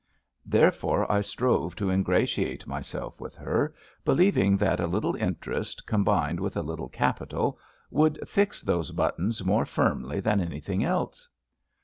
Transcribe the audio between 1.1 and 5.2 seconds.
I strove to ingratiate myself with her, believing that a little